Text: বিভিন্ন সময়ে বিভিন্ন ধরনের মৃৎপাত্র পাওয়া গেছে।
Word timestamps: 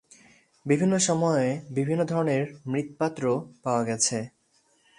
বিভিন্ন 0.65 0.97
সময়ে 0.97 1.47
বিভিন্ন 1.69 2.01
ধরনের 2.05 2.41
মৃৎপাত্র 2.67 3.23
পাওয়া 3.63 3.83
গেছে। 3.83 4.17